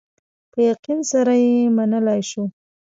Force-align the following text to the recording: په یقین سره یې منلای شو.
په 0.51 0.59
یقین 0.69 0.99
سره 1.11 1.33
یې 1.43 1.55
منلای 1.77 2.21
شو. 2.29 2.43